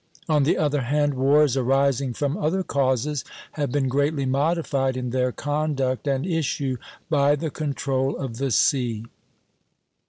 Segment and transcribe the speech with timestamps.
[0.27, 5.31] On the other hand, wars arising from other causes have been greatly modified in their
[5.31, 6.77] conduct and issue
[7.07, 9.05] by the control of the sea.